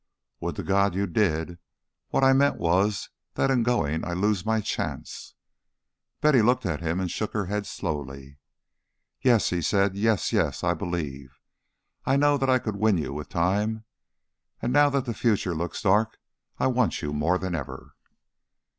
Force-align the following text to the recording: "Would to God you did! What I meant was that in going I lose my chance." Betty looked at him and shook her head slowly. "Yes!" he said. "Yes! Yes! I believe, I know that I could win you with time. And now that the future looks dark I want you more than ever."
"Would 0.39 0.55
to 0.55 0.63
God 0.63 0.95
you 0.95 1.05
did! 1.05 1.59
What 2.09 2.23
I 2.23 2.33
meant 2.33 2.57
was 2.57 3.11
that 3.35 3.51
in 3.51 3.61
going 3.61 4.03
I 4.03 4.13
lose 4.13 4.43
my 4.47 4.59
chance." 4.59 5.35
Betty 6.21 6.41
looked 6.41 6.65
at 6.65 6.81
him 6.81 6.99
and 6.99 7.11
shook 7.11 7.33
her 7.33 7.45
head 7.45 7.67
slowly. 7.67 8.39
"Yes!" 9.21 9.51
he 9.51 9.61
said. 9.61 9.95
"Yes! 9.95 10.33
Yes! 10.33 10.63
I 10.63 10.73
believe, 10.73 11.37
I 12.03 12.17
know 12.17 12.35
that 12.39 12.49
I 12.49 12.57
could 12.57 12.77
win 12.77 12.97
you 12.97 13.13
with 13.13 13.29
time. 13.29 13.83
And 14.59 14.73
now 14.73 14.89
that 14.89 15.05
the 15.05 15.13
future 15.13 15.53
looks 15.53 15.83
dark 15.83 16.17
I 16.57 16.65
want 16.65 17.03
you 17.03 17.13
more 17.13 17.37
than 17.37 17.53
ever." 17.53 17.93